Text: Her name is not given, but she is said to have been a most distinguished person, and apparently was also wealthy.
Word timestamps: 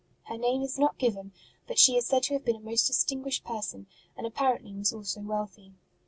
Her 0.23 0.37
name 0.39 0.63
is 0.63 0.79
not 0.79 0.97
given, 0.97 1.31
but 1.67 1.77
she 1.77 1.95
is 1.95 2.07
said 2.07 2.23
to 2.23 2.33
have 2.33 2.43
been 2.43 2.55
a 2.55 2.59
most 2.59 2.87
distinguished 2.87 3.43
person, 3.43 3.85
and 4.17 4.25
apparently 4.25 4.73
was 4.73 4.91
also 4.91 5.19
wealthy. 5.21 5.73